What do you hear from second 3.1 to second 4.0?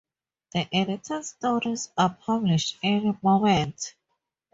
"Moment".